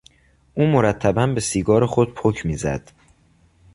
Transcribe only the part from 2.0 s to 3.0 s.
پک میزد.